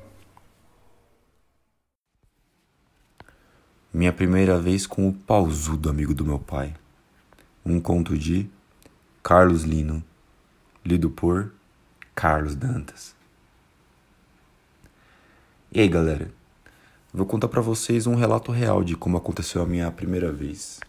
Minha 3.93 4.11
primeira 4.11 4.59
vez 4.59 4.87
com 4.87 5.07
o 5.07 5.13
pausudo 5.13 5.91
amigo 5.91 6.15
do 6.15 6.25
meu 6.25 6.39
pai. 6.39 6.73
Um 7.63 7.79
conto 7.79 8.17
de 8.17 8.49
Carlos 9.21 9.61
Lino, 9.61 10.03
lido 10.83 11.11
por 11.11 11.53
Carlos 12.15 12.55
Dantas. 12.55 13.15
E 15.71 15.81
aí, 15.81 15.87
galera? 15.87 16.31
Vou 17.15 17.27
contar 17.27 17.47
para 17.47 17.61
vocês 17.61 18.07
um 18.07 18.15
relato 18.15 18.51
real 18.51 18.83
de 18.83 18.95
como 18.95 19.17
aconteceu 19.17 19.61
a 19.61 19.67
minha 19.67 19.91
primeira 19.91 20.31
vez. 20.31 20.79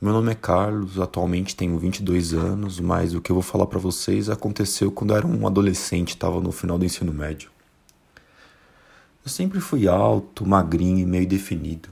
Meu 0.00 0.12
nome 0.12 0.32
é 0.32 0.34
Carlos, 0.34 0.98
atualmente 0.98 1.54
tenho 1.54 1.78
22 1.78 2.34
anos, 2.34 2.80
mas 2.80 3.14
o 3.14 3.20
que 3.20 3.30
eu 3.30 3.34
vou 3.34 3.42
falar 3.44 3.66
para 3.66 3.78
vocês 3.78 4.28
aconteceu 4.28 4.90
quando 4.90 5.10
eu 5.10 5.18
era 5.18 5.24
um 5.24 5.46
adolescente, 5.46 6.08
estava 6.08 6.40
no 6.40 6.50
final 6.50 6.76
do 6.76 6.84
ensino 6.84 7.12
médio. 7.12 7.48
Eu 9.24 9.30
sempre 9.30 9.60
fui 9.60 9.86
alto, 9.86 10.44
magrinho 10.44 10.98
e 10.98 11.06
meio 11.06 11.28
definido. 11.28 11.90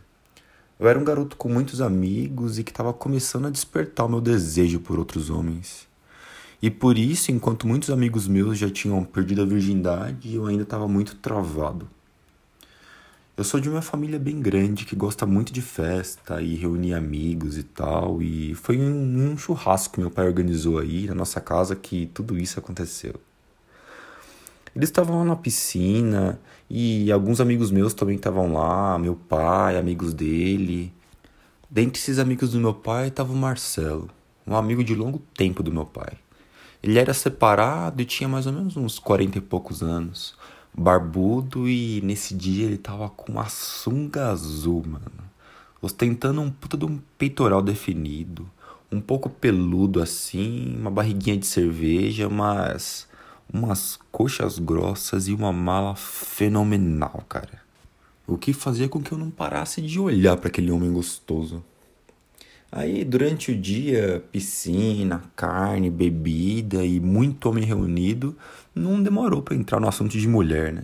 Eu 0.76 0.88
era 0.88 0.98
um 0.98 1.04
garoto 1.04 1.36
com 1.36 1.48
muitos 1.48 1.80
amigos 1.80 2.58
e 2.58 2.64
que 2.64 2.72
estava 2.72 2.92
começando 2.92 3.46
a 3.46 3.50
despertar 3.50 4.06
o 4.06 4.08
meu 4.08 4.20
desejo 4.20 4.80
por 4.80 4.98
outros 4.98 5.30
homens. 5.30 5.86
E 6.60 6.72
por 6.72 6.98
isso, 6.98 7.30
enquanto 7.30 7.68
muitos 7.68 7.88
amigos 7.88 8.26
meus 8.26 8.58
já 8.58 8.68
tinham 8.68 9.04
perdido 9.04 9.42
a 9.42 9.46
virgindade, 9.46 10.34
eu 10.34 10.44
ainda 10.44 10.64
estava 10.64 10.88
muito 10.88 11.14
travado. 11.14 11.88
Eu 13.36 13.44
sou 13.44 13.60
de 13.60 13.68
uma 13.68 13.82
família 13.82 14.18
bem 14.18 14.40
grande 14.40 14.86
que 14.86 14.96
gosta 14.96 15.26
muito 15.26 15.52
de 15.52 15.60
festa 15.60 16.40
e 16.40 16.54
reunir 16.54 16.94
amigos 16.94 17.58
e 17.58 17.62
tal. 17.62 18.22
E 18.22 18.54
foi 18.54 18.78
um, 18.78 19.32
um 19.32 19.36
churrasco 19.36 19.92
que 19.92 20.00
meu 20.00 20.10
pai 20.10 20.26
organizou 20.26 20.78
aí 20.78 21.06
na 21.06 21.14
nossa 21.14 21.38
casa 21.38 21.76
que 21.76 22.06
tudo 22.14 22.38
isso 22.38 22.58
aconteceu. 22.58 23.14
Eles 24.74 24.88
estavam 24.88 25.18
lá 25.18 25.24
na 25.26 25.36
piscina 25.36 26.40
e 26.68 27.12
alguns 27.12 27.38
amigos 27.38 27.70
meus 27.70 27.92
também 27.92 28.16
estavam 28.16 28.54
lá, 28.54 28.98
meu 28.98 29.14
pai, 29.14 29.76
amigos 29.76 30.14
dele. 30.14 30.90
Dentre 31.68 32.00
esses 32.00 32.18
amigos 32.18 32.52
do 32.52 32.58
meu 32.58 32.72
pai 32.72 33.08
estava 33.08 33.34
o 33.34 33.36
Marcelo, 33.36 34.08
um 34.46 34.56
amigo 34.56 34.82
de 34.82 34.94
longo 34.94 35.18
tempo 35.36 35.62
do 35.62 35.70
meu 35.70 35.84
pai. 35.84 36.14
Ele 36.82 36.98
era 36.98 37.12
separado 37.12 38.00
e 38.00 38.06
tinha 38.06 38.30
mais 38.30 38.46
ou 38.46 38.54
menos 38.54 38.78
uns 38.78 38.98
40 38.98 39.36
e 39.36 39.40
poucos 39.42 39.82
anos 39.82 40.34
barbudo 40.76 41.68
e 41.68 42.00
nesse 42.02 42.34
dia 42.34 42.66
ele 42.66 42.76
tava 42.76 43.08
com 43.08 43.32
uma 43.32 43.48
sunga 43.48 44.28
azul, 44.28 44.82
mano. 44.86 45.26
Ostentando 45.80 46.40
um 46.40 46.50
puta 46.50 46.76
de 46.76 46.84
um 46.84 46.98
peitoral 47.16 47.62
definido, 47.62 48.48
um 48.90 49.00
pouco 49.00 49.28
peludo 49.28 50.02
assim, 50.02 50.76
uma 50.78 50.90
barriguinha 50.90 51.36
de 51.36 51.46
cerveja, 51.46 52.28
mas 52.28 53.08
umas 53.52 53.98
coxas 54.10 54.58
grossas 54.58 55.28
e 55.28 55.32
uma 55.32 55.52
mala 55.52 55.94
fenomenal, 55.94 57.24
cara. 57.28 57.60
O 58.26 58.36
que 58.36 58.52
fazia 58.52 58.88
com 58.88 59.00
que 59.00 59.12
eu 59.12 59.18
não 59.18 59.30
parasse 59.30 59.80
de 59.80 60.00
olhar 60.00 60.36
para 60.36 60.48
aquele 60.48 60.70
homem 60.70 60.92
gostoso. 60.92 61.64
Aí, 62.78 63.06
durante 63.06 63.52
o 63.52 63.56
dia, 63.56 64.22
piscina, 64.30 65.22
carne, 65.34 65.88
bebida 65.88 66.84
e 66.84 67.00
muito 67.00 67.48
homem 67.48 67.64
reunido, 67.64 68.36
não 68.74 69.02
demorou 69.02 69.40
para 69.40 69.56
entrar 69.56 69.80
no 69.80 69.88
assunto 69.88 70.18
de 70.18 70.28
mulher, 70.28 70.74
né? 70.74 70.82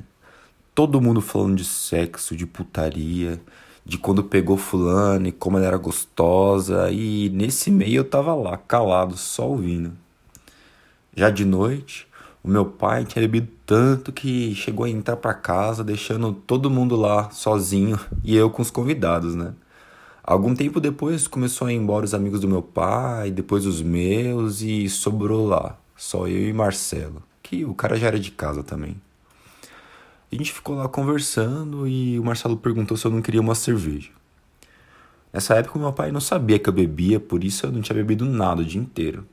Todo 0.74 1.02
mundo 1.02 1.20
falando 1.20 1.56
de 1.56 1.66
sexo, 1.66 2.34
de 2.34 2.46
putaria, 2.46 3.38
de 3.84 3.98
quando 3.98 4.24
pegou 4.24 4.56
fulano 4.56 5.26
e 5.26 5.32
como 5.32 5.58
ela 5.58 5.66
era 5.66 5.76
gostosa, 5.76 6.90
e 6.90 7.28
nesse 7.28 7.70
meio 7.70 7.96
eu 7.96 8.04
tava 8.08 8.34
lá, 8.34 8.56
calado, 8.56 9.14
só 9.18 9.46
ouvindo. 9.46 9.92
Já 11.14 11.28
de 11.28 11.44
noite, 11.44 12.08
o 12.42 12.48
meu 12.48 12.64
pai 12.64 13.04
tinha 13.04 13.20
bebido 13.20 13.52
tanto 13.66 14.12
que 14.12 14.54
chegou 14.54 14.86
a 14.86 14.90
entrar 14.90 15.16
para 15.16 15.34
casa, 15.34 15.84
deixando 15.84 16.32
todo 16.32 16.70
mundo 16.70 16.96
lá 16.96 17.28
sozinho 17.28 18.00
e 18.24 18.34
eu 18.34 18.48
com 18.48 18.62
os 18.62 18.70
convidados, 18.70 19.34
né? 19.34 19.52
Algum 20.24 20.54
tempo 20.54 20.80
depois 20.80 21.26
começou 21.26 21.66
a 21.66 21.72
ir 21.72 21.76
embora 21.76 22.04
os 22.04 22.14
amigos 22.14 22.40
do 22.40 22.46
meu 22.46 22.62
pai, 22.62 23.32
depois 23.32 23.66
os 23.66 23.82
meus 23.82 24.60
e 24.62 24.88
sobrou 24.88 25.46
lá, 25.46 25.76
só 25.96 26.28
eu 26.28 26.48
e 26.48 26.52
Marcelo, 26.52 27.22
que 27.42 27.64
o 27.64 27.74
cara 27.74 27.96
já 27.96 28.06
era 28.06 28.20
de 28.20 28.30
casa 28.30 28.62
também. 28.62 28.96
A 30.30 30.36
gente 30.36 30.52
ficou 30.52 30.76
lá 30.76 30.88
conversando 30.88 31.88
e 31.88 32.20
o 32.20 32.24
Marcelo 32.24 32.56
perguntou 32.56 32.96
se 32.96 33.04
eu 33.04 33.10
não 33.10 33.20
queria 33.20 33.40
uma 33.40 33.56
cerveja. 33.56 34.10
Nessa 35.32 35.56
época 35.56 35.78
meu 35.78 35.92
pai 35.92 36.12
não 36.12 36.20
sabia 36.20 36.58
que 36.58 36.68
eu 36.68 36.72
bebia, 36.72 37.18
por 37.18 37.42
isso 37.42 37.66
eu 37.66 37.72
não 37.72 37.82
tinha 37.82 37.96
bebido 37.96 38.24
nada 38.24 38.62
o 38.62 38.64
dia 38.64 38.80
inteiro. 38.80 39.26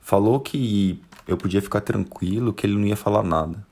Falou 0.00 0.40
que 0.40 0.98
eu 1.28 1.36
podia 1.36 1.60
ficar 1.60 1.82
tranquilo, 1.82 2.54
que 2.54 2.66
ele 2.66 2.74
não 2.74 2.86
ia 2.86 2.96
falar 2.96 3.22
nada. 3.22 3.64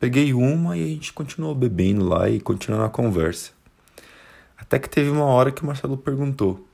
Peguei 0.00 0.34
uma 0.34 0.76
e 0.76 0.82
a 0.82 0.86
gente 0.86 1.12
continuou 1.12 1.54
bebendo 1.54 2.04
lá 2.06 2.28
e 2.28 2.40
continuando 2.40 2.84
a 2.84 2.90
conversa. 2.90 3.55
Até 4.56 4.78
que 4.78 4.88
teve 4.88 5.10
uma 5.10 5.24
hora 5.24 5.52
que 5.52 5.62
o 5.62 5.66
Marcelo 5.66 5.96
perguntou: 5.96 6.66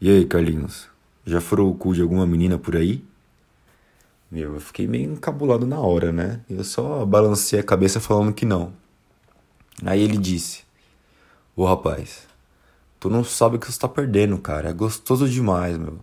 E 0.00 0.10
aí, 0.10 0.24
Carlinhos, 0.24 0.88
já 1.24 1.40
furou 1.40 1.70
o 1.70 1.74
cu 1.74 1.94
de 1.94 2.02
alguma 2.02 2.26
menina 2.26 2.58
por 2.58 2.76
aí? 2.76 3.04
Meu, 4.30 4.54
eu 4.54 4.60
fiquei 4.60 4.86
meio 4.86 5.12
encabulado 5.12 5.66
na 5.66 5.78
hora, 5.78 6.10
né? 6.10 6.40
Eu 6.48 6.64
só 6.64 7.04
balancei 7.04 7.60
a 7.60 7.62
cabeça 7.62 8.00
falando 8.00 8.32
que 8.32 8.46
não. 8.46 8.72
Aí 9.84 10.00
ele 10.00 10.16
disse: 10.16 10.64
Ô 11.54 11.66
rapaz, 11.66 12.26
tu 12.98 13.10
não 13.10 13.22
sabe 13.22 13.56
o 13.56 13.58
que 13.58 13.70
você 13.70 13.78
tá 13.78 13.88
perdendo, 13.88 14.38
cara. 14.38 14.70
É 14.70 14.72
gostoso 14.72 15.28
demais, 15.28 15.76
meu. 15.76 15.98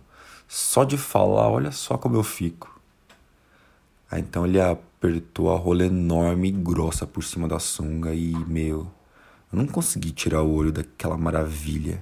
Só 0.46 0.84
de 0.84 0.96
falar, 0.96 1.48
olha 1.48 1.72
só 1.72 1.98
como 1.98 2.16
eu 2.16 2.22
fico. 2.22 2.80
Aí 4.10 4.20
então 4.20 4.46
ele 4.46 4.60
apertou 4.60 5.52
a 5.52 5.56
rola 5.56 5.84
enorme 5.84 6.48
e 6.48 6.52
grossa 6.52 7.06
por 7.06 7.22
cima 7.22 7.48
da 7.48 7.58
sunga 7.58 8.12
e, 8.14 8.34
meu, 8.46 8.90
eu 9.52 9.58
não 9.58 9.66
consegui 9.66 10.12
tirar 10.12 10.42
o 10.42 10.52
olho 10.52 10.72
daquela 10.72 11.16
maravilha. 11.16 12.00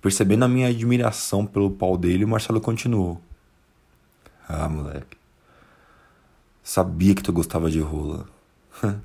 Percebendo 0.00 0.44
a 0.44 0.48
minha 0.48 0.68
admiração 0.68 1.46
pelo 1.46 1.70
pau 1.70 1.96
dele, 1.96 2.24
o 2.24 2.28
Marcelo 2.28 2.60
continuou. 2.60 3.20
Ah, 4.48 4.68
moleque. 4.68 5.16
Sabia 6.62 7.14
que 7.14 7.22
tu 7.22 7.32
gostava 7.32 7.70
de 7.70 7.80
rola. 7.80 8.28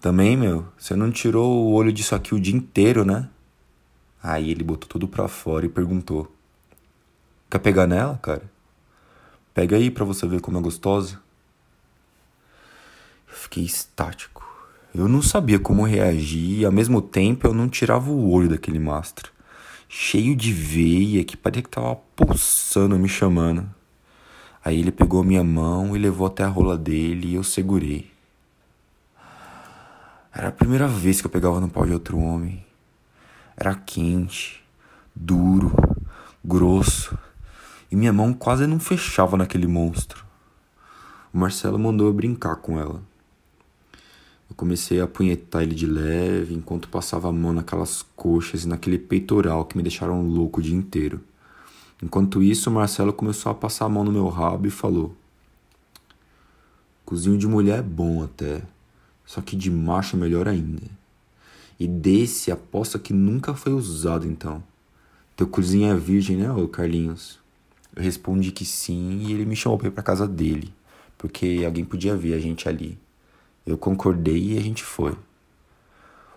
Também, 0.00 0.36
meu, 0.36 0.66
você 0.78 0.94
não 0.94 1.10
tirou 1.10 1.66
o 1.66 1.72
olho 1.72 1.92
disso 1.92 2.14
aqui 2.14 2.34
o 2.34 2.40
dia 2.40 2.54
inteiro, 2.54 3.04
né? 3.04 3.28
Aí 4.22 4.50
ele 4.50 4.62
botou 4.62 4.88
tudo 4.88 5.08
pra 5.08 5.28
fora 5.28 5.66
e 5.66 5.68
perguntou: 5.68 6.32
Quer 7.50 7.58
pegar 7.58 7.86
nela, 7.86 8.18
cara? 8.18 8.42
Pega 9.54 9.76
aí 9.76 9.90
pra 9.90 10.04
você 10.04 10.26
ver 10.26 10.40
como 10.40 10.58
é 10.58 10.60
gostosa. 10.60 11.20
Eu 13.28 13.34
fiquei 13.34 13.64
estático. 13.64 14.46
Eu 14.98 15.08
não 15.08 15.20
sabia 15.20 15.58
como 15.58 15.84
reagir 15.84 16.60
e 16.60 16.64
ao 16.64 16.72
mesmo 16.72 17.02
tempo 17.02 17.46
eu 17.46 17.52
não 17.52 17.68
tirava 17.68 18.10
o 18.10 18.30
olho 18.30 18.48
daquele 18.48 18.78
mastro. 18.78 19.30
Cheio 19.86 20.34
de 20.34 20.50
veia 20.50 21.22
que 21.22 21.36
parecia 21.36 21.64
que 21.64 21.68
tava 21.68 21.96
pulsando, 22.16 22.98
me 22.98 23.06
chamando. 23.06 23.68
Aí 24.64 24.80
ele 24.80 24.90
pegou 24.90 25.22
minha 25.22 25.44
mão 25.44 25.94
e 25.94 25.98
levou 25.98 26.26
até 26.26 26.44
a 26.44 26.48
rola 26.48 26.78
dele 26.78 27.28
e 27.28 27.34
eu 27.34 27.44
segurei. 27.44 28.10
Era 30.34 30.48
a 30.48 30.52
primeira 30.52 30.88
vez 30.88 31.20
que 31.20 31.26
eu 31.26 31.30
pegava 31.30 31.60
no 31.60 31.68
pau 31.68 31.84
de 31.84 31.92
outro 31.92 32.18
homem. 32.18 32.64
Era 33.54 33.74
quente, 33.74 34.64
duro, 35.14 35.74
grosso, 36.42 37.18
e 37.90 37.96
minha 37.96 38.14
mão 38.14 38.32
quase 38.32 38.66
não 38.66 38.80
fechava 38.80 39.36
naquele 39.36 39.66
monstro. 39.66 40.24
O 41.34 41.38
Marcelo 41.38 41.78
mandou 41.78 42.06
eu 42.06 42.14
brincar 42.14 42.56
com 42.56 42.80
ela. 42.80 43.02
Eu 44.48 44.54
comecei 44.54 45.00
a 45.00 45.04
apunhetar 45.04 45.62
ele 45.62 45.74
de 45.74 45.86
leve 45.86 46.54
enquanto 46.54 46.88
passava 46.88 47.28
a 47.28 47.32
mão 47.32 47.52
naquelas 47.52 48.02
coxas 48.14 48.64
e 48.64 48.68
naquele 48.68 48.98
peitoral 48.98 49.64
que 49.64 49.76
me 49.76 49.82
deixaram 49.82 50.26
louco 50.26 50.60
o 50.60 50.62
dia 50.62 50.74
inteiro. 50.74 51.20
Enquanto 52.02 52.42
isso, 52.42 52.70
Marcelo 52.70 53.12
começou 53.12 53.50
a 53.50 53.54
passar 53.54 53.86
a 53.86 53.88
mão 53.88 54.04
no 54.04 54.12
meu 54.12 54.28
rabo 54.28 54.66
e 54.66 54.70
falou: 54.70 55.14
Cozinho 57.04 57.38
de 57.38 57.46
mulher 57.46 57.78
é 57.78 57.82
bom 57.82 58.22
até, 58.22 58.62
só 59.24 59.40
que 59.40 59.56
de 59.56 59.70
macho 59.70 60.16
é 60.16 60.18
melhor 60.18 60.46
ainda. 60.48 60.82
E 61.78 61.86
desse 61.86 62.50
aposta 62.50 62.98
que 62.98 63.12
nunca 63.12 63.54
foi 63.54 63.72
usado 63.72 64.26
então. 64.26 64.62
Teu 65.36 65.46
cozinho 65.46 65.90
é 65.90 65.94
virgem, 65.94 66.36
né, 66.36 66.50
ô 66.50 66.66
Carlinhos? 66.66 67.38
Eu 67.94 68.02
respondi 68.02 68.52
que 68.52 68.64
sim 68.64 69.22
e 69.22 69.32
ele 69.32 69.44
me 69.44 69.56
chamou 69.56 69.78
pra 69.78 69.88
ir 69.88 69.90
pra 69.90 70.02
casa 70.02 70.26
dele, 70.26 70.72
porque 71.18 71.62
alguém 71.64 71.84
podia 71.84 72.16
ver 72.16 72.34
a 72.34 72.38
gente 72.38 72.68
ali. 72.68 72.98
Eu 73.66 73.76
concordei 73.76 74.52
e 74.52 74.58
a 74.58 74.60
gente 74.60 74.84
foi. 74.84 75.16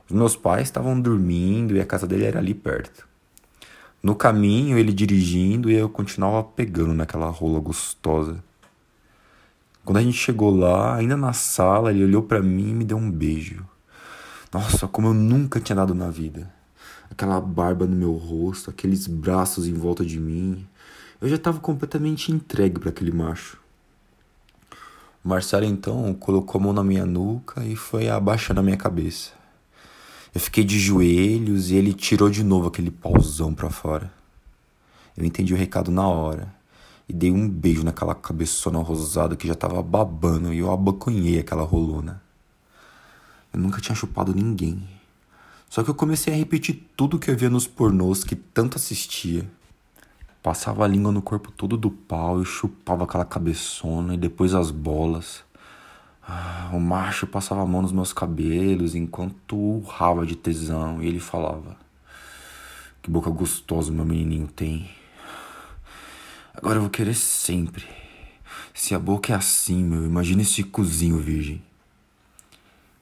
Os 0.09 0.15
meus 0.15 0.35
pais 0.35 0.63
estavam 0.63 0.99
dormindo 0.99 1.75
e 1.75 1.79
a 1.79 1.85
casa 1.85 2.07
dele 2.07 2.25
era 2.25 2.39
ali 2.39 2.55
perto. 2.55 3.07
No 4.01 4.15
caminho, 4.15 4.77
ele 4.77 4.91
dirigindo 4.91 5.69
e 5.69 5.75
eu 5.75 5.87
continuava 5.87 6.43
pegando 6.43 6.93
naquela 6.93 7.27
rola 7.29 7.59
gostosa. 7.59 8.43
Quando 9.85 9.97
a 9.97 10.01
gente 10.01 10.17
chegou 10.17 10.55
lá, 10.55 10.95
ainda 10.95 11.15
na 11.15 11.33
sala, 11.33 11.91
ele 11.91 12.03
olhou 12.03 12.23
para 12.23 12.41
mim 12.41 12.69
e 12.69 12.73
me 12.73 12.85
deu 12.85 12.97
um 12.97 13.11
beijo. 13.11 13.63
Nossa, 14.51 14.87
como 14.87 15.09
eu 15.09 15.13
nunca 15.13 15.59
tinha 15.59 15.75
dado 15.75 15.93
na 15.93 16.09
vida. 16.09 16.51
aquela 17.11 17.39
barba 17.41 17.85
no 17.85 17.95
meu 17.95 18.13
rosto, 18.13 18.69
aqueles 18.69 19.05
braços 19.05 19.67
em 19.67 19.73
volta 19.73 20.05
de 20.05 20.19
mim. 20.19 20.65
Eu 21.21 21.27
já 21.27 21.35
estava 21.35 21.59
completamente 21.59 22.31
entregue 22.31 22.79
para 22.79 22.89
aquele 22.89 23.11
macho. 23.11 23.59
Marcelo 25.23 25.65
então 25.65 26.13
colocou 26.13 26.59
a 26.59 26.63
mão 26.63 26.73
na 26.73 26.83
minha 26.83 27.05
nuca 27.05 27.63
e 27.65 27.75
foi 27.75 28.09
abaixando 28.09 28.61
a 28.61 28.63
minha 28.63 28.77
cabeça. 28.77 29.31
Eu 30.33 30.39
fiquei 30.39 30.63
de 30.63 30.79
joelhos 30.79 31.71
e 31.71 31.75
ele 31.75 31.93
tirou 31.93 32.29
de 32.29 32.43
novo 32.43 32.67
aquele 32.67 32.89
pauzão 32.89 33.53
para 33.53 33.69
fora. 33.69 34.11
Eu 35.17 35.25
entendi 35.25 35.53
o 35.53 35.57
recado 35.57 35.91
na 35.91 36.07
hora 36.07 36.53
e 37.07 37.13
dei 37.13 37.31
um 37.31 37.49
beijo 37.49 37.83
naquela 37.83 38.15
cabeçona 38.15 38.79
rosada 38.79 39.35
que 39.35 39.47
já 39.47 39.55
tava 39.55 39.81
babando 39.81 40.53
e 40.53 40.59
eu 40.59 40.71
abocanhei 40.71 41.39
aquela 41.39 41.63
rolona. 41.63 42.21
Eu 43.51 43.59
nunca 43.59 43.81
tinha 43.81 43.95
chupado 43.95 44.33
ninguém. 44.33 44.87
Só 45.69 45.83
que 45.83 45.89
eu 45.89 45.95
comecei 45.95 46.33
a 46.33 46.37
repetir 46.37 46.87
tudo 46.95 47.19
que 47.19 47.29
eu 47.29 47.35
via 47.35 47.49
nos 47.49 47.67
pornôs 47.67 48.23
que 48.23 48.35
tanto 48.35 48.77
assistia. 48.77 49.45
Passava 50.41 50.85
a 50.85 50.87
língua 50.87 51.11
no 51.11 51.21
corpo 51.21 51.51
todo 51.51 51.75
do 51.75 51.91
pau 51.91 52.41
e 52.41 52.45
chupava 52.45 53.03
aquela 53.03 53.25
cabeçona 53.25 54.13
e 54.13 54.17
depois 54.17 54.53
as 54.53 54.71
bolas. 54.71 55.43
Ah, 56.25 56.69
o 56.73 56.79
macho 56.79 57.27
passava 57.27 57.61
a 57.61 57.65
mão 57.65 57.81
nos 57.81 57.91
meus 57.91 58.13
cabelos 58.13 58.95
enquanto 58.95 59.57
urrava 59.57 60.25
de 60.25 60.35
tesão 60.37 61.01
e 61.01 61.07
ele 61.07 61.19
falava: 61.19 61.75
Que 63.01 63.11
boca 63.11 63.29
gostosa 63.29 63.91
meu 63.91 64.05
menininho 64.05 64.47
tem. 64.47 64.89
Agora 66.55 66.77
eu 66.77 66.81
vou 66.81 66.89
querer 66.89 67.15
sempre. 67.15 67.85
Se 68.73 68.95
a 68.95 68.99
boca 68.99 69.33
é 69.33 69.35
assim, 69.35 69.83
meu, 69.83 70.05
imagina 70.05 70.41
esse 70.41 70.63
cozinho 70.63 71.17
virgem. 71.17 71.61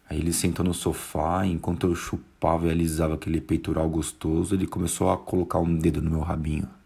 Aí 0.09 0.19
ele 0.19 0.33
sentou 0.33 0.65
no 0.65 0.73
sofá 0.73 1.45
e 1.45 1.51
enquanto 1.51 1.85
eu 1.85 1.93
chupava 1.93 2.67
e 2.67 2.71
alisava 2.71 3.15
aquele 3.15 3.41
peitoral 3.41 3.87
gostoso, 3.89 4.55
ele 4.55 4.65
começou 4.65 5.11
a 5.11 5.17
colocar 5.17 5.59
um 5.59 5.77
dedo 5.77 6.01
no 6.01 6.09
meu 6.09 6.21
rabinho. 6.21 6.76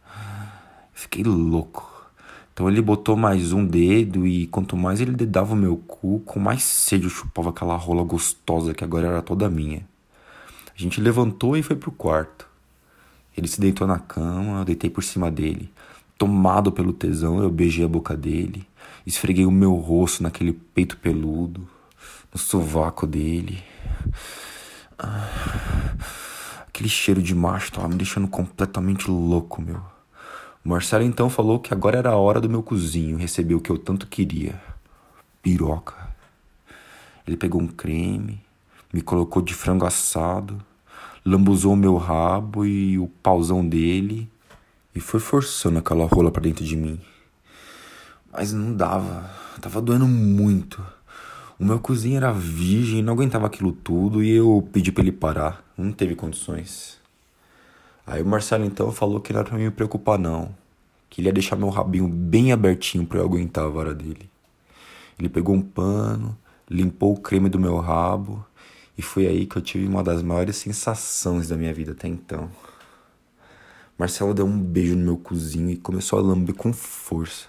Fiquei 1.01 1.23
louco. 1.23 1.89
Então 2.53 2.69
ele 2.69 2.79
botou 2.79 3.17
mais 3.17 3.51
um 3.51 3.65
dedo 3.65 4.27
e 4.27 4.45
quanto 4.45 4.77
mais 4.77 5.01
ele 5.01 5.13
dedava 5.13 5.55
o 5.55 5.57
meu 5.57 5.75
cu, 5.75 6.19
com 6.19 6.39
mais 6.39 6.61
sede 6.61 7.05
eu 7.05 7.09
chupava 7.09 7.49
aquela 7.49 7.75
rola 7.75 8.03
gostosa 8.03 8.71
que 8.71 8.83
agora 8.83 9.07
era 9.07 9.21
toda 9.23 9.49
minha. 9.49 9.83
A 10.67 10.79
gente 10.79 11.01
levantou 11.01 11.57
e 11.57 11.63
foi 11.63 11.75
pro 11.75 11.91
quarto. 11.91 12.47
Ele 13.35 13.47
se 13.47 13.59
deitou 13.59 13.87
na 13.87 13.97
cama, 13.97 14.59
eu 14.59 14.65
deitei 14.65 14.91
por 14.91 15.03
cima 15.03 15.31
dele. 15.31 15.73
Tomado 16.19 16.71
pelo 16.71 16.93
tesão, 16.93 17.41
eu 17.41 17.49
beijei 17.49 17.83
a 17.83 17.87
boca 17.87 18.15
dele, 18.15 18.63
esfreguei 19.03 19.47
o 19.47 19.51
meu 19.51 19.73
rosto 19.73 20.21
naquele 20.21 20.53
peito 20.53 20.97
peludo, 20.97 21.67
no 22.31 22.39
sovaco 22.39 23.07
dele. 23.07 23.63
Ah, 24.99 25.95
aquele 26.67 26.89
cheiro 26.89 27.23
de 27.23 27.33
macho 27.33 27.71
tava 27.71 27.87
me 27.87 27.95
deixando 27.95 28.27
completamente 28.27 29.09
louco, 29.09 29.63
meu. 29.63 29.90
Marcelo 30.63 31.03
então 31.03 31.29
falou 31.29 31.59
que 31.59 31.73
agora 31.73 31.97
era 31.97 32.11
a 32.11 32.15
hora 32.15 32.39
do 32.39 32.49
meu 32.49 32.61
cozinho 32.61 33.17
receber 33.17 33.55
o 33.55 33.59
que 33.59 33.71
eu 33.71 33.79
tanto 33.79 34.05
queria: 34.05 34.61
piroca. 35.41 36.11
Ele 37.25 37.35
pegou 37.35 37.59
um 37.59 37.67
creme, 37.67 38.39
me 38.93 39.01
colocou 39.01 39.41
de 39.41 39.55
frango 39.55 39.85
assado, 39.85 40.61
lambuzou 41.25 41.73
o 41.73 41.77
meu 41.77 41.97
rabo 41.97 42.63
e 42.65 42.99
o 42.99 43.07
pauzão 43.07 43.67
dele 43.67 44.29
e 44.93 44.99
foi 44.99 45.19
forçando 45.19 45.79
aquela 45.79 46.05
rola 46.05 46.29
para 46.29 46.43
dentro 46.43 46.63
de 46.63 46.75
mim. 46.75 46.99
Mas 48.31 48.53
não 48.53 48.73
dava, 48.73 49.31
tava 49.59 49.81
doendo 49.81 50.07
muito. 50.07 50.85
O 51.57 51.65
meu 51.65 51.79
cozinho 51.79 52.17
era 52.17 52.31
virgem, 52.31 53.01
não 53.01 53.13
aguentava 53.13 53.47
aquilo 53.47 53.71
tudo 53.71 54.23
e 54.23 54.29
eu 54.31 54.67
pedi 54.71 54.91
para 54.91 55.03
ele 55.03 55.11
parar. 55.11 55.63
Não 55.77 55.91
teve 55.91 56.15
condições. 56.15 57.00
Aí 58.05 58.21
o 58.21 58.25
Marcelo 58.25 58.65
então 58.65 58.91
falou 58.91 59.19
que 59.19 59.31
não 59.31 59.39
era 59.41 59.49
pra 59.49 59.57
me 59.57 59.69
preocupar 59.71 60.17
não. 60.17 60.55
Que 61.09 61.21
ele 61.21 61.29
ia 61.29 61.33
deixar 61.33 61.55
meu 61.55 61.69
rabinho 61.69 62.07
bem 62.07 62.51
abertinho 62.51 63.05
para 63.05 63.19
eu 63.19 63.25
aguentar 63.25 63.65
a 63.65 63.69
vara 63.69 63.93
dele. 63.93 64.29
Ele 65.19 65.29
pegou 65.29 65.55
um 65.55 65.61
pano, 65.61 66.37
limpou 66.69 67.13
o 67.13 67.19
creme 67.19 67.49
do 67.49 67.59
meu 67.59 67.77
rabo 67.77 68.45
e 68.97 69.01
foi 69.01 69.27
aí 69.27 69.45
que 69.45 69.57
eu 69.57 69.61
tive 69.61 69.87
uma 69.87 70.03
das 70.03 70.21
maiores 70.21 70.57
sensações 70.57 71.49
da 71.49 71.57
minha 71.57 71.73
vida 71.73 71.91
até 71.91 72.07
então. 72.07 72.49
Marcelo 73.97 74.33
deu 74.33 74.45
um 74.45 74.59
beijo 74.59 74.95
no 74.95 75.03
meu 75.03 75.17
cozinho 75.17 75.69
e 75.69 75.77
começou 75.77 76.17
a 76.17 76.21
lamber 76.21 76.55
com 76.55 76.73
força. 76.73 77.47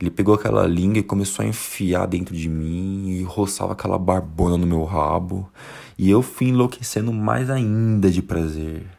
Ele 0.00 0.10
pegou 0.10 0.34
aquela 0.34 0.66
língua 0.66 0.98
e 0.98 1.02
começou 1.02 1.44
a 1.44 1.48
enfiar 1.48 2.06
dentro 2.06 2.34
de 2.34 2.48
mim 2.48 3.10
e 3.10 3.22
roçava 3.22 3.72
aquela 3.72 3.98
barbona 3.98 4.56
no 4.56 4.66
meu 4.66 4.84
rabo. 4.84 5.50
E 5.96 6.10
eu 6.10 6.20
fui 6.20 6.48
enlouquecendo 6.48 7.12
mais 7.12 7.48
ainda 7.48 8.10
de 8.10 8.20
prazer. 8.20 8.95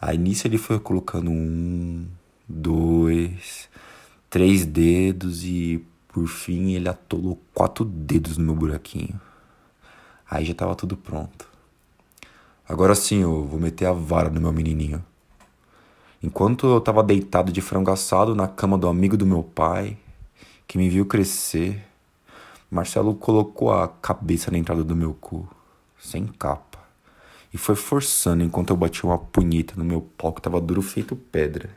Aí 0.00 0.16
nisso 0.16 0.46
ele 0.46 0.58
foi 0.58 0.78
colocando 0.78 1.28
um, 1.28 2.06
dois, 2.48 3.68
três 4.30 4.64
dedos 4.64 5.42
e 5.44 5.84
por 6.06 6.28
fim 6.28 6.72
ele 6.72 6.88
atolou 6.88 7.40
quatro 7.52 7.84
dedos 7.84 8.38
no 8.38 8.44
meu 8.44 8.54
buraquinho. 8.54 9.20
Aí 10.30 10.44
já 10.44 10.54
tava 10.54 10.76
tudo 10.76 10.96
pronto. 10.96 11.48
Agora 12.68 12.94
sim 12.94 13.22
eu 13.22 13.44
vou 13.44 13.58
meter 13.58 13.86
a 13.86 13.92
vara 13.92 14.30
no 14.30 14.40
meu 14.40 14.52
menininho. 14.52 15.04
Enquanto 16.22 16.66
eu 16.66 16.80
tava 16.80 17.02
deitado 17.02 17.50
de 17.50 17.60
frango 17.60 17.90
assado 17.90 18.34
na 18.34 18.46
cama 18.46 18.78
do 18.78 18.88
amigo 18.88 19.16
do 19.16 19.26
meu 19.26 19.42
pai, 19.42 19.96
que 20.66 20.78
me 20.78 20.88
viu 20.88 21.06
crescer, 21.06 21.82
Marcelo 22.70 23.14
colocou 23.14 23.72
a 23.72 23.88
cabeça 23.88 24.50
na 24.50 24.58
entrada 24.58 24.84
do 24.84 24.94
meu 24.94 25.14
cu, 25.14 25.48
sem 25.98 26.26
capa 26.26 26.67
e 27.52 27.58
foi 27.58 27.74
forçando 27.74 28.42
enquanto 28.42 28.70
eu 28.70 28.76
batia 28.76 29.08
uma 29.08 29.18
punheta 29.18 29.74
no 29.76 29.84
meu 29.84 30.00
pau 30.00 30.32
que 30.32 30.42
tava 30.42 30.60
duro 30.60 30.82
feito 30.82 31.16
pedra. 31.16 31.70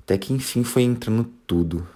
Até 0.00 0.16
que 0.16 0.32
enfim 0.32 0.64
foi 0.64 0.82
entrando 0.82 1.24
tudo. 1.46 1.86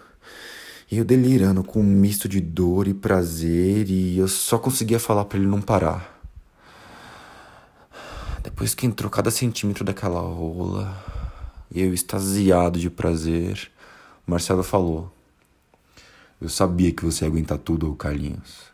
E 0.91 0.99
eu 0.99 1.05
delirando 1.05 1.63
com 1.63 1.81
um 1.81 1.85
misto 1.85 2.29
de 2.29 2.41
dor 2.41 2.89
e 2.89 2.95
prazer 2.95 3.89
e 3.89 4.19
eu 4.19 4.27
só 4.27 4.59
conseguia 4.59 4.99
falar 4.99 5.25
para 5.25 5.39
ele 5.39 5.47
não 5.47 5.63
parar. 5.63 6.21
Depois 8.43 8.75
que 8.75 8.87
entrou 8.87 9.11
cada 9.11 9.31
centímetro 9.31 9.85
daquela 9.85 10.21
rola, 10.21 10.97
eu 11.73 11.95
extasiado 11.95 12.79
de 12.79 12.91
prazer, 12.91 13.71
Marcelo 14.27 14.63
falou: 14.63 15.13
Eu 16.41 16.49
sabia 16.49 16.91
que 16.91 17.05
você 17.05 17.25
ia 17.25 17.29
aguentar 17.29 17.59
tudo, 17.59 17.95
Carlinhos. 17.95 18.71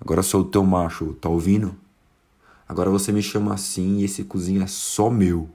Agora 0.00 0.22
sou 0.22 0.42
o 0.42 0.44
teu 0.44 0.64
macho, 0.64 1.14
tá 1.14 1.28
ouvindo? 1.28 1.74
Agora 2.70 2.88
você 2.88 3.10
me 3.10 3.20
chama 3.20 3.52
assim 3.52 3.98
e 3.98 4.04
esse 4.04 4.22
cozinho 4.22 4.62
é 4.62 4.66
só 4.68 5.10
meu. 5.10 5.50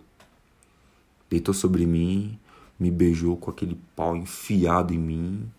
Deitou 1.29 1.53
sobre 1.53 1.86
mim, 1.86 2.38
me 2.77 2.91
beijou 2.91 3.38
com 3.38 3.50
aquele 3.50 3.79
pau 3.95 4.17
enfiado 4.17 4.93
em 4.93 4.98
mim. 4.98 5.50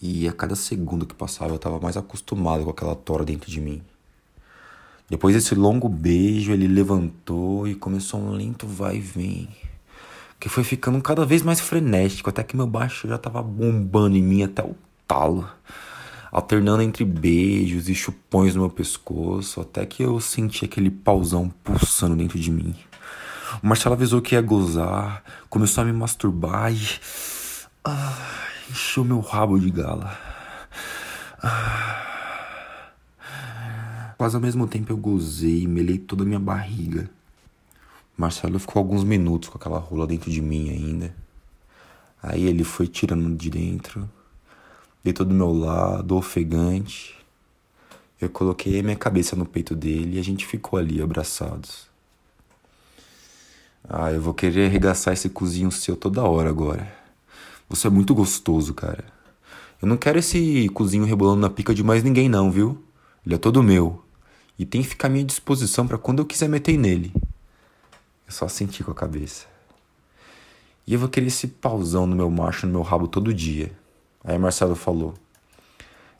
E 0.00 0.28
a 0.28 0.32
cada 0.32 0.54
segundo 0.54 1.04
que 1.04 1.12
passava 1.12 1.50
eu 1.50 1.56
estava 1.56 1.80
mais 1.80 1.96
acostumado 1.96 2.62
com 2.62 2.70
aquela 2.70 2.94
tora 2.94 3.24
dentro 3.24 3.50
de 3.50 3.60
mim. 3.60 3.82
Depois 5.10 5.34
desse 5.34 5.56
longo 5.56 5.88
beijo, 5.88 6.52
ele 6.52 6.68
levantou 6.68 7.66
e 7.66 7.74
começou 7.74 8.20
um 8.20 8.30
lento 8.30 8.64
vai 8.64 8.98
e 8.98 9.00
vem. 9.00 9.48
Que 10.38 10.48
foi 10.48 10.62
ficando 10.62 11.02
cada 11.02 11.26
vez 11.26 11.42
mais 11.42 11.58
frenético, 11.58 12.30
até 12.30 12.44
que 12.44 12.56
meu 12.56 12.68
baixo 12.68 13.08
já 13.08 13.16
estava 13.16 13.42
bombando 13.42 14.16
em 14.16 14.22
mim 14.22 14.44
até 14.44 14.62
o 14.62 14.76
talo 15.08 15.50
alternando 16.32 16.82
entre 16.82 17.04
beijos 17.04 17.90
e 17.90 17.94
chupões 17.94 18.54
no 18.54 18.62
meu 18.62 18.70
pescoço, 18.70 19.60
até 19.60 19.84
que 19.84 20.02
eu 20.02 20.18
senti 20.18 20.64
aquele 20.64 20.90
pauzão 20.90 21.52
pulsando 21.62 22.16
dentro 22.16 22.38
de 22.38 22.50
mim. 22.50 22.74
O 23.62 23.66
Marcelo 23.66 23.94
avisou 23.94 24.22
que 24.22 24.34
ia 24.34 24.40
gozar, 24.40 25.22
começou 25.50 25.82
a 25.82 25.84
me 25.84 25.92
masturbar 25.92 26.72
e. 26.72 26.80
Ah, 27.84 28.46
encheu 28.70 29.04
meu 29.04 29.20
rabo 29.20 29.60
de 29.60 29.70
gala. 29.70 30.18
Ah. 31.42 32.08
Quase 34.16 34.36
ao 34.36 34.40
mesmo 34.40 34.66
tempo 34.66 34.90
eu 34.92 34.96
gozei 34.96 35.64
e 35.64 35.68
melei 35.68 35.98
toda 35.98 36.22
a 36.22 36.26
minha 36.26 36.40
barriga. 36.40 37.10
Marcelo 38.16 38.58
ficou 38.58 38.80
alguns 38.80 39.04
minutos 39.04 39.48
com 39.50 39.58
aquela 39.58 39.78
rola 39.78 40.06
dentro 40.06 40.30
de 40.30 40.40
mim 40.40 40.70
ainda. 40.70 41.14
Aí 42.22 42.44
ele 42.44 42.62
foi 42.62 42.86
tirando 42.86 43.36
de 43.36 43.50
dentro, 43.50 44.08
deitou 45.02 45.26
do 45.26 45.34
meu 45.34 45.52
lado, 45.52 46.16
ofegante. 46.16 47.16
Eu 48.20 48.30
coloquei 48.30 48.82
minha 48.82 48.96
cabeça 48.96 49.34
no 49.34 49.44
peito 49.44 49.74
dele 49.74 50.16
e 50.16 50.20
a 50.20 50.24
gente 50.24 50.46
ficou 50.46 50.78
ali 50.78 51.02
abraçados. 51.02 51.90
Ah, 53.88 54.12
eu 54.12 54.20
vou 54.20 54.32
querer 54.32 54.66
arregaçar 54.66 55.12
esse 55.12 55.28
cozinho 55.28 55.70
seu 55.72 55.96
toda 55.96 56.22
hora 56.22 56.48
agora. 56.48 56.92
Você 57.68 57.88
é 57.88 57.90
muito 57.90 58.14
gostoso, 58.14 58.72
cara. 58.74 59.04
Eu 59.80 59.88
não 59.88 59.96
quero 59.96 60.18
esse 60.20 60.68
cozinho 60.68 61.04
rebolando 61.04 61.40
na 61.40 61.50
pica 61.50 61.74
de 61.74 61.82
mais 61.82 62.04
ninguém, 62.04 62.28
não, 62.28 62.50
viu? 62.50 62.80
Ele 63.26 63.34
é 63.34 63.38
todo 63.38 63.62
meu. 63.62 64.04
E 64.56 64.64
tem 64.64 64.82
que 64.82 64.88
ficar 64.88 65.08
à 65.08 65.10
minha 65.10 65.24
disposição 65.24 65.86
para 65.86 65.98
quando 65.98 66.20
eu 66.20 66.24
quiser 66.24 66.48
meter 66.48 66.78
nele. 66.78 67.12
Eu 68.26 68.32
só 68.32 68.46
senti 68.46 68.84
com 68.84 68.92
a 68.92 68.94
cabeça. 68.94 69.46
E 70.86 70.94
eu 70.94 71.00
vou 71.00 71.08
querer 71.08 71.26
esse 71.26 71.48
pauzão 71.48 72.06
no 72.06 72.14
meu 72.14 72.30
macho, 72.30 72.66
no 72.66 72.72
meu 72.72 72.82
rabo 72.82 73.08
todo 73.08 73.34
dia. 73.34 73.72
Aí 74.24 74.38
Marcelo 74.38 74.74
falou: 74.74 75.14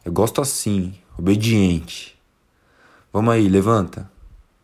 Eu 0.05 0.13
gosto 0.13 0.41
assim, 0.41 0.95
obediente. 1.19 2.19
Vamos 3.13 3.35
aí, 3.35 3.49
levanta. 3.49 4.11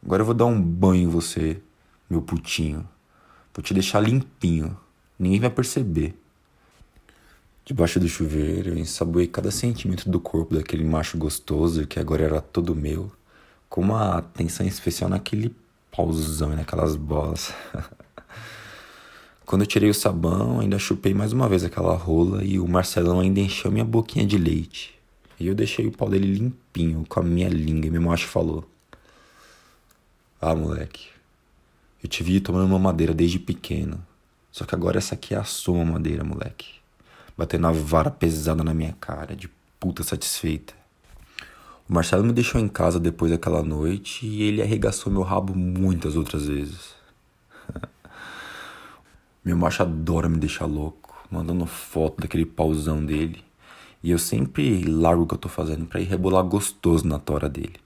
Agora 0.04 0.22
eu 0.22 0.26
vou 0.26 0.34
dar 0.34 0.46
um 0.46 0.60
banho 0.60 1.02
em 1.02 1.08
você. 1.08 1.60
meu 2.08 2.22
putinho. 2.22 2.88
Vou 3.54 3.62
te 3.62 3.74
deixar 3.74 4.00
limpinho. 4.00 4.76
Ninguém 5.18 5.40
vai 5.40 5.50
perceber. 5.50 6.16
Debaixo 7.64 8.00
do 8.00 8.08
chuveiro, 8.08 8.70
eu 8.70 8.78
ensaboei 8.78 9.26
cada 9.26 9.50
centímetro 9.50 10.10
do 10.10 10.18
corpo 10.18 10.54
daquele 10.54 10.84
macho 10.84 11.18
gostoso 11.18 11.86
que 11.86 12.00
agora 12.00 12.24
era 12.24 12.40
todo 12.40 12.74
meu, 12.74 13.12
com 13.68 13.82
uma 13.82 14.16
atenção 14.16 14.66
especial 14.66 15.10
naquele 15.10 15.54
pauzão 15.90 16.52
e 16.52 16.56
naquelas 16.56 16.96
bolas. 16.96 17.52
Quando 19.48 19.62
eu 19.62 19.66
tirei 19.66 19.88
o 19.88 19.94
sabão, 19.94 20.60
ainda 20.60 20.78
chupei 20.78 21.14
mais 21.14 21.32
uma 21.32 21.48
vez 21.48 21.64
aquela 21.64 21.96
rola 21.96 22.44
e 22.44 22.60
o 22.60 22.68
Marcelão 22.68 23.18
ainda 23.18 23.40
encheu 23.40 23.72
minha 23.72 23.84
boquinha 23.84 24.26
de 24.26 24.36
leite. 24.36 24.94
E 25.40 25.46
eu 25.46 25.54
deixei 25.54 25.86
o 25.86 25.90
pau 25.90 26.10
dele 26.10 26.34
limpinho 26.34 27.06
com 27.08 27.20
a 27.20 27.22
minha 27.22 27.48
língua 27.48 27.86
e 27.86 27.90
meu 27.90 28.02
macho 28.02 28.28
falou: 28.28 28.68
Ah, 30.38 30.54
moleque, 30.54 31.08
eu 32.04 32.10
te 32.10 32.22
vi 32.22 32.40
tomando 32.40 32.66
uma 32.66 32.78
madeira 32.78 33.14
desde 33.14 33.38
pequeno. 33.38 34.04
Só 34.52 34.66
que 34.66 34.74
agora 34.74 34.98
essa 34.98 35.14
aqui 35.14 35.34
é 35.34 35.38
a 35.38 35.44
sua 35.44 35.82
madeira, 35.82 36.22
moleque 36.22 36.78
batendo 37.38 37.68
a 37.68 37.70
vara 37.70 38.10
pesada 38.10 38.64
na 38.64 38.74
minha 38.74 38.96
cara, 39.00 39.36
de 39.36 39.48
puta 39.78 40.02
satisfeita. 40.02 40.74
O 41.88 41.94
Marcelo 41.94 42.24
me 42.24 42.32
deixou 42.32 42.60
em 42.60 42.66
casa 42.66 42.98
depois 42.98 43.30
daquela 43.30 43.62
noite 43.62 44.26
e 44.26 44.42
ele 44.42 44.60
arregaçou 44.60 45.12
meu 45.12 45.22
rabo 45.22 45.54
muitas 45.54 46.16
outras 46.16 46.46
vezes. 46.46 46.96
meu 49.48 49.56
macho 49.56 49.82
adora 49.82 50.28
me 50.28 50.36
deixar 50.36 50.66
louco, 50.66 51.26
mandando 51.30 51.64
foto 51.64 52.20
daquele 52.20 52.44
pauzão 52.44 53.02
dele. 53.02 53.42
E 54.02 54.10
eu 54.10 54.18
sempre 54.18 54.84
largo 54.84 55.22
o 55.22 55.26
que 55.26 55.32
eu 55.32 55.38
tô 55.38 55.48
fazendo 55.48 55.86
pra 55.86 56.02
ir 56.02 56.04
rebolar 56.04 56.44
gostoso 56.44 57.08
na 57.08 57.18
tora 57.18 57.48
dele. 57.48 57.76